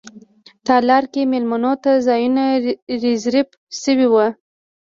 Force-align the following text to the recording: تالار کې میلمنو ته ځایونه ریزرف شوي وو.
تالار 0.65 1.03
کې 1.13 1.21
میلمنو 1.31 1.73
ته 1.83 1.91
ځایونه 2.07 2.43
ریزرف 3.03 3.47
شوي 3.81 4.07
وو. 4.09 4.27